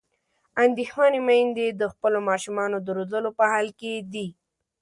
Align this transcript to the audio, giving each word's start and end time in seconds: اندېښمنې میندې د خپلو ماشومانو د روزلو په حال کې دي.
اندېښمنې 0.63 1.19
میندې 1.27 1.67
د 1.81 1.83
خپلو 1.93 2.19
ماشومانو 2.29 2.77
د 2.81 2.87
روزلو 2.97 3.29
په 3.39 3.43
حال 3.51 3.67
کې 3.79 3.91
دي. 4.13 4.27